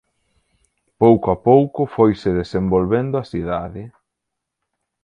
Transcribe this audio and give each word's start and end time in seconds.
Pouco 1.01 1.27
a 1.35 1.37
pouco 1.49 1.81
foise 1.95 2.29
desenvolvendo 2.41 3.15
a 3.17 3.23
cidade. 3.31 3.83